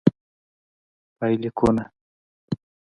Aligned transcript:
پایلیکونه: 1.17 1.83